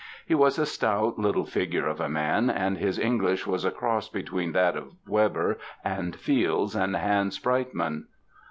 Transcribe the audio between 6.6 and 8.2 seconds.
and Hans Breitmann.